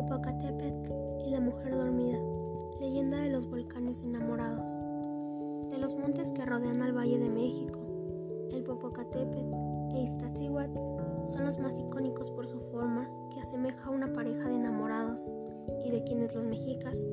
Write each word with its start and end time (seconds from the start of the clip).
Popocatépetl 0.00 0.94
y 1.26 1.30
la 1.30 1.40
mujer 1.40 1.76
dormida. 1.76 2.18
Leyenda 2.80 3.18
de 3.18 3.28
los 3.28 3.44
volcanes 3.44 4.02
enamorados. 4.02 4.72
De 5.70 5.76
los 5.76 5.94
montes 5.94 6.32
que 6.32 6.46
rodean 6.46 6.80
al 6.80 6.96
Valle 6.96 7.18
de 7.18 7.28
México, 7.28 7.78
el 8.50 8.62
Popocatépetl 8.62 9.94
e 9.94 10.00
Iztaccíhuatl 10.00 10.80
son 11.26 11.44
los 11.44 11.58
más 11.58 11.78
icónicos 11.78 12.30
por 12.30 12.46
su 12.48 12.60
forma 12.72 13.10
que 13.30 13.40
asemeja 13.40 13.88
a 13.88 13.90
una 13.90 14.10
pareja 14.10 14.48
de 14.48 14.54
enamorados 14.54 15.34
y 15.84 15.90
de 15.90 16.02
quienes 16.02 16.34
los 16.34 16.46
mexicas 16.46 17.04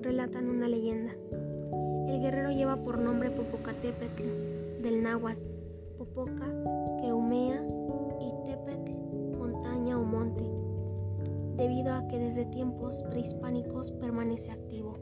relatan 0.00 0.50
una 0.50 0.66
leyenda. 0.66 1.12
El 2.08 2.20
guerrero 2.20 2.50
lleva 2.50 2.82
por 2.82 2.98
nombre 2.98 3.30
Popocatépetl, 3.30 4.82
del 4.82 5.04
náhuatl, 5.04 5.40
Popoca, 5.98 6.48
que 7.00 7.12
humea, 7.12 7.63
debido 11.56 11.94
a 11.94 12.06
que 12.08 12.18
desde 12.18 12.44
tiempos 12.46 13.02
prehispánicos 13.04 13.90
permanece 13.92 14.50
activo. 14.50 14.98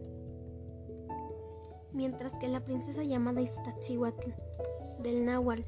Mientras 1.93 2.39
que 2.39 2.49
la 2.49 2.65
princesa 2.65 3.03
llamada 3.03 3.41
Iztaccíhuatl, 3.41 4.31
del 5.03 5.25
náhuatl, 5.25 5.63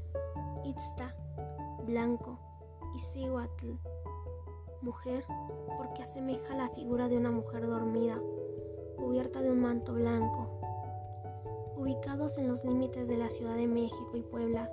Itzta, 0.63 1.15
blanco, 1.85 2.39
y 2.95 2.99
Cihuatl, 2.99 3.73
mujer, 4.81 5.25
porque 5.77 6.03
asemeja 6.03 6.55
la 6.55 6.69
figura 6.69 7.09
de 7.09 7.17
una 7.17 7.29
mujer 7.29 7.67
dormida, 7.67 8.19
cubierta 8.95 9.41
de 9.41 9.51
un 9.51 9.59
manto 9.59 9.93
blanco. 9.93 10.61
Ubicados 11.75 12.37
en 12.37 12.47
los 12.47 12.63
límites 12.63 13.09
de 13.09 13.17
la 13.17 13.29
Ciudad 13.29 13.55
de 13.55 13.67
México 13.67 14.11
y 14.15 14.21
Puebla, 14.21 14.71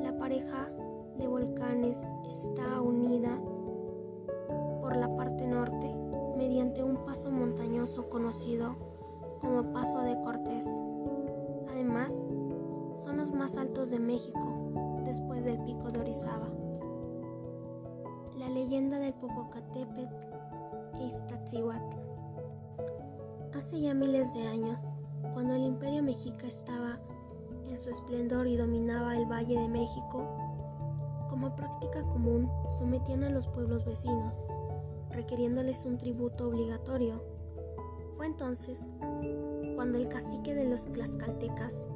la 0.00 0.16
pareja 0.18 0.70
de 1.18 1.26
volcanes 1.26 1.98
está 2.28 2.80
unida 2.80 3.38
por 4.86 4.96
la 4.96 5.16
parte 5.16 5.48
norte 5.48 5.92
mediante 6.36 6.84
un 6.84 7.04
paso 7.04 7.32
montañoso 7.32 8.08
conocido 8.08 8.76
como 9.40 9.72
Paso 9.72 10.00
de 10.02 10.16
Cortés. 10.20 10.64
Además, 11.68 12.14
son 12.94 13.16
los 13.16 13.32
más 13.32 13.56
altos 13.56 13.90
de 13.90 13.98
México 13.98 15.02
después 15.04 15.44
del 15.44 15.58
pico 15.64 15.90
de 15.90 15.98
Orizaba. 15.98 16.46
La 18.38 18.48
leyenda 18.48 19.00
del 19.00 19.12
Popocatépetl 19.14 20.14
e 21.00 21.06
Iztaccíhuatl. 21.06 21.96
Hace 23.58 23.80
ya 23.80 23.92
miles 23.92 24.32
de 24.34 24.46
años, 24.46 24.80
cuando 25.32 25.54
el 25.54 25.64
imperio 25.64 26.04
mexica 26.04 26.46
estaba 26.46 27.00
en 27.64 27.76
su 27.76 27.90
esplendor 27.90 28.46
y 28.46 28.56
dominaba 28.56 29.16
el 29.16 29.26
Valle 29.26 29.58
de 29.58 29.68
México, 29.68 30.22
como 31.28 31.56
práctica 31.56 32.04
común 32.04 32.48
sometían 32.68 33.24
a 33.24 33.30
los 33.30 33.48
pueblos 33.48 33.84
vecinos 33.84 34.44
requiriéndoles 35.10 35.86
un 35.86 35.98
tributo 35.98 36.48
obligatorio. 36.48 37.22
Fue 38.16 38.26
entonces 38.26 38.90
cuando 39.74 39.98
el 39.98 40.08
cacique 40.08 40.54
de 40.54 40.64
los 40.64 40.86
tlaxcaltecas, 40.92 41.88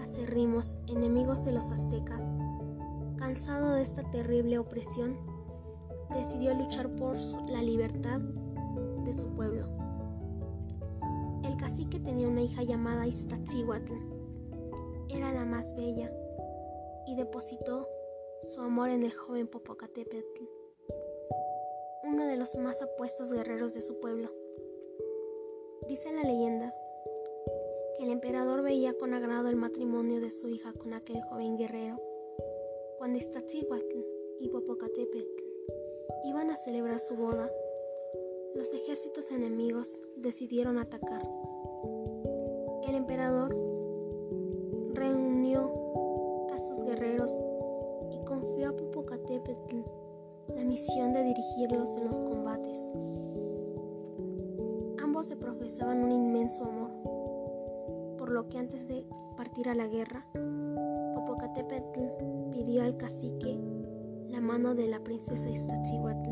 acerrimos 0.00 0.78
enemigos 0.88 1.44
de 1.44 1.52
los 1.52 1.70
aztecas, 1.70 2.34
cansado 3.16 3.70
de 3.70 3.82
esta 3.82 4.02
terrible 4.10 4.58
opresión, 4.58 5.16
decidió 6.14 6.54
luchar 6.54 6.88
por 6.96 7.16
la 7.48 7.62
libertad 7.62 8.20
de 9.04 9.14
su 9.14 9.28
pueblo. 9.28 9.66
El 11.44 11.56
cacique 11.56 12.00
tenía 12.00 12.28
una 12.28 12.42
hija 12.42 12.62
llamada 12.62 13.06
Iztaccíhuatl. 13.06 13.94
Era 15.08 15.32
la 15.32 15.44
más 15.44 15.74
bella 15.76 16.12
y 17.06 17.14
depositó 17.14 17.86
su 18.42 18.60
amor 18.60 18.90
en 18.90 19.04
el 19.04 19.12
joven 19.12 19.46
Popocatépetl 19.46 20.57
uno 22.08 22.26
de 22.26 22.36
los 22.36 22.56
más 22.56 22.80
apuestos 22.80 23.32
guerreros 23.32 23.74
de 23.74 23.82
su 23.82 24.00
pueblo. 24.00 24.30
Dice 25.86 26.10
la 26.12 26.22
leyenda 26.22 26.74
que 27.96 28.04
el 28.04 28.10
emperador 28.10 28.62
veía 28.62 28.94
con 28.94 29.12
agrado 29.12 29.48
el 29.48 29.56
matrimonio 29.56 30.20
de 30.20 30.30
su 30.30 30.48
hija 30.48 30.72
con 30.72 30.94
aquel 30.94 31.20
joven 31.22 31.58
guerrero. 31.58 32.00
Cuando 32.96 33.18
Iztaccíhuatl 33.18 34.06
y 34.40 34.48
Popocatépetl 34.48 35.44
iban 36.24 36.50
a 36.50 36.56
celebrar 36.56 36.98
su 36.98 37.14
boda, 37.14 37.50
los 38.54 38.72
ejércitos 38.72 39.30
enemigos 39.30 40.00
decidieron 40.16 40.78
atacar. 40.78 41.22
El 42.88 42.94
emperador 42.94 43.54
misión 50.68 51.14
de 51.14 51.24
dirigirlos 51.24 51.96
en 51.96 52.04
los 52.04 52.20
combates. 52.20 52.92
Ambos 55.02 55.26
se 55.26 55.36
profesaban 55.36 56.04
un 56.04 56.12
inmenso 56.12 56.64
amor, 56.64 56.90
por 58.18 58.30
lo 58.30 58.50
que 58.50 58.58
antes 58.58 58.86
de 58.86 59.06
partir 59.34 59.70
a 59.70 59.74
la 59.74 59.86
guerra, 59.86 60.26
Popocatépetl 61.14 62.50
pidió 62.52 62.82
al 62.82 62.98
cacique 62.98 63.58
la 64.28 64.42
mano 64.42 64.74
de 64.74 64.88
la 64.88 65.00
princesa 65.00 65.48
Iztaccíhuatl. 65.48 66.30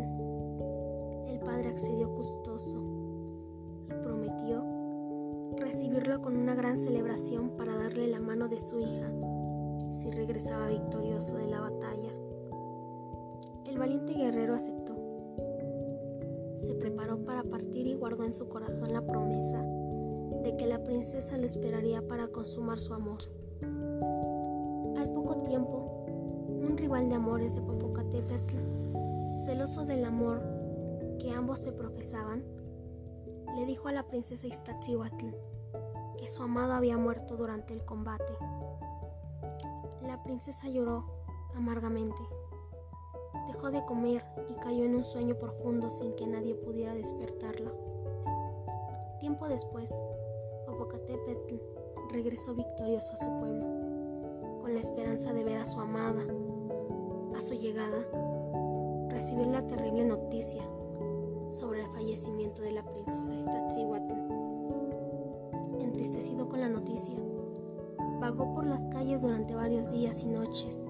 El 1.28 1.38
padre 1.38 1.70
accedió 1.70 2.10
gustoso 2.10 2.82
y 3.88 3.94
prometió 4.02 4.62
recibirlo 5.56 6.20
con 6.20 6.36
una 6.36 6.54
gran 6.54 6.76
celebración 6.76 7.56
para 7.56 7.74
darle 7.74 8.06
la 8.06 8.20
mano 8.20 8.48
de 8.48 8.60
su 8.60 8.80
hija 8.80 9.10
si 9.92 10.10
regresaba 10.10 10.68
victorioso 10.68 11.38
de 11.38 11.46
la 11.46 11.60
batalla. 11.60 12.05
El 13.76 13.80
valiente 13.80 14.14
guerrero 14.14 14.54
aceptó. 14.54 14.94
Se 16.54 16.74
preparó 16.76 17.18
para 17.26 17.42
partir 17.42 17.86
y 17.86 17.94
guardó 17.94 18.24
en 18.24 18.32
su 18.32 18.48
corazón 18.48 18.94
la 18.94 19.02
promesa 19.02 19.62
de 20.42 20.56
que 20.56 20.64
la 20.64 20.82
princesa 20.82 21.36
lo 21.36 21.44
esperaría 21.44 22.00
para 22.00 22.28
consumar 22.28 22.80
su 22.80 22.94
amor. 22.94 23.18
Al 24.96 25.10
poco 25.10 25.42
tiempo, 25.42 26.06
un 26.66 26.78
rival 26.78 27.10
de 27.10 27.16
amores 27.16 27.54
de 27.54 27.60
Popocatépetl, 27.60 28.56
celoso 29.44 29.84
del 29.84 30.06
amor 30.06 30.40
que 31.18 31.32
ambos 31.32 31.60
se 31.60 31.72
profesaban, 31.72 32.44
le 33.58 33.66
dijo 33.66 33.88
a 33.88 33.92
la 33.92 34.04
princesa 34.04 34.46
Iztaccíhuatl 34.46 35.26
que 36.16 36.28
su 36.30 36.42
amado 36.42 36.72
había 36.72 36.96
muerto 36.96 37.36
durante 37.36 37.74
el 37.74 37.84
combate. 37.84 38.38
La 40.00 40.22
princesa 40.22 40.66
lloró 40.70 41.04
amargamente 41.54 42.22
Dejó 43.46 43.70
de 43.70 43.84
comer 43.84 44.22
y 44.50 44.54
cayó 44.54 44.84
en 44.84 44.96
un 44.96 45.04
sueño 45.04 45.36
profundo 45.36 45.90
sin 45.90 46.14
que 46.14 46.26
nadie 46.26 46.54
pudiera 46.54 46.94
despertarla. 46.94 47.72
Tiempo 49.20 49.48
después, 49.48 49.90
Popocatépetl 50.66 51.56
regresó 52.10 52.54
victorioso 52.54 53.14
a 53.14 53.16
su 53.16 53.30
pueblo, 53.38 53.64
con 54.60 54.74
la 54.74 54.80
esperanza 54.80 55.32
de 55.32 55.44
ver 55.44 55.58
a 55.58 55.66
su 55.66 55.80
amada. 55.80 56.24
A 57.36 57.40
su 57.40 57.54
llegada, 57.54 58.06
recibió 59.08 59.46
la 59.46 59.66
terrible 59.66 60.04
noticia 60.04 60.62
sobre 61.50 61.82
el 61.82 61.88
fallecimiento 61.88 62.62
de 62.62 62.72
la 62.72 62.84
princesa 62.84 63.34
Iztaccíhuatl. 63.34 64.14
Entristecido 65.80 66.48
con 66.48 66.60
la 66.60 66.68
noticia, 66.68 67.14
vagó 68.20 68.54
por 68.54 68.66
las 68.66 68.84
calles 68.86 69.22
durante 69.22 69.54
varios 69.54 69.90
días 69.90 70.22
y 70.22 70.26
noches 70.26 70.82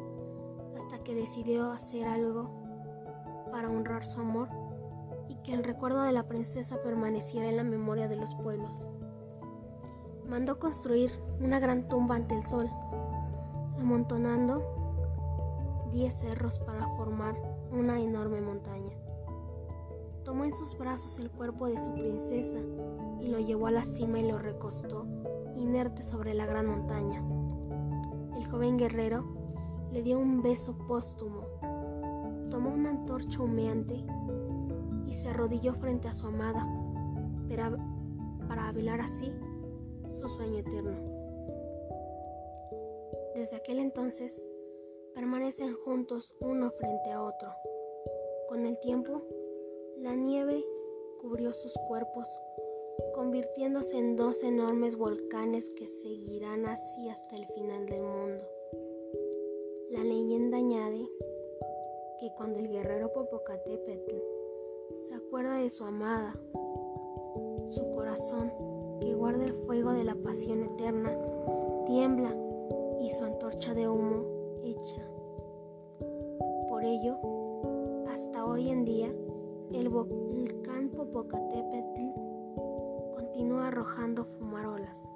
que 1.06 1.14
decidió 1.14 1.70
hacer 1.70 2.04
algo 2.04 2.50
para 3.52 3.70
honrar 3.70 4.04
su 4.04 4.18
amor 4.18 4.48
y 5.28 5.36
que 5.36 5.54
el 5.54 5.62
recuerdo 5.62 6.02
de 6.02 6.10
la 6.10 6.24
princesa 6.24 6.82
permaneciera 6.82 7.48
en 7.48 7.56
la 7.56 7.62
memoria 7.62 8.08
de 8.08 8.16
los 8.16 8.34
pueblos. 8.34 8.88
Mandó 10.28 10.58
construir 10.58 11.12
una 11.40 11.60
gran 11.60 11.86
tumba 11.86 12.16
ante 12.16 12.34
el 12.34 12.44
sol, 12.44 12.68
amontonando 13.78 14.64
diez 15.92 16.12
cerros 16.12 16.58
para 16.58 16.88
formar 16.96 17.36
una 17.70 18.00
enorme 18.00 18.40
montaña. 18.40 18.96
Tomó 20.24 20.44
en 20.44 20.54
sus 20.54 20.76
brazos 20.76 21.20
el 21.20 21.30
cuerpo 21.30 21.68
de 21.68 21.78
su 21.78 21.92
princesa 21.92 22.58
y 23.20 23.28
lo 23.28 23.38
llevó 23.38 23.68
a 23.68 23.70
la 23.70 23.84
cima 23.84 24.18
y 24.18 24.28
lo 24.28 24.38
recostó 24.38 25.06
inerte 25.54 26.02
sobre 26.02 26.34
la 26.34 26.46
gran 26.46 26.66
montaña. 26.66 27.22
El 28.36 28.44
joven 28.50 28.76
guerrero 28.76 29.45
le 29.96 30.02
dio 30.02 30.18
un 30.18 30.42
beso 30.42 30.76
póstumo, 30.86 31.46
tomó 32.50 32.68
una 32.74 32.90
antorcha 32.90 33.40
humeante 33.40 34.04
y 35.06 35.14
se 35.14 35.30
arrodilló 35.30 35.72
frente 35.76 36.06
a 36.06 36.12
su 36.12 36.26
amada 36.26 36.68
para, 37.48 37.74
para 38.46 38.72
velar 38.72 39.00
así 39.00 39.32
su 40.08 40.28
sueño 40.28 40.58
eterno. 40.58 40.98
Desde 43.36 43.56
aquel 43.56 43.78
entonces 43.78 44.44
permanecen 45.14 45.72
juntos 45.72 46.34
uno 46.42 46.70
frente 46.72 47.12
a 47.12 47.22
otro. 47.22 47.48
Con 48.50 48.66
el 48.66 48.78
tiempo, 48.80 49.22
la 49.96 50.14
nieve 50.14 50.62
cubrió 51.22 51.54
sus 51.54 51.72
cuerpos, 51.88 52.28
convirtiéndose 53.14 53.96
en 53.96 54.16
dos 54.16 54.42
enormes 54.42 54.94
volcanes 54.96 55.70
que 55.70 55.86
seguirán 55.86 56.66
así 56.66 57.08
hasta 57.08 57.34
el 57.34 57.46
final 57.46 57.86
del 57.86 58.02
mundo. 58.02 58.55
La 59.96 60.04
leyenda 60.04 60.58
añade 60.58 61.08
que 62.20 62.30
cuando 62.36 62.58
el 62.58 62.68
guerrero 62.68 63.14
Popocatépetl 63.14 64.14
sacó 65.08 65.24
acuerda 65.26 65.54
de 65.56 65.70
su 65.70 65.84
amada. 65.84 66.38
Su 67.64 67.90
corazón, 67.92 68.52
que 69.00 69.14
guarda 69.14 69.44
el 69.46 69.54
fuego 69.54 69.92
de 69.92 70.04
la 70.04 70.14
pasión 70.14 70.64
eterna, 70.64 71.18
tiembla 71.86 72.36
y 73.00 73.10
su 73.10 73.24
antorcha 73.24 73.72
de 73.72 73.88
humo 73.88 74.60
echa. 74.64 75.02
Por 76.68 76.84
ello, 76.84 77.16
hasta 78.10 78.44
hoy 78.44 78.68
en 78.68 78.84
día, 78.84 79.10
el 79.72 79.88
volcán 79.88 80.90
Popocatépetl 80.90 82.02
continúa 83.14 83.68
arrojando 83.68 84.26
fumarolas. 84.26 85.08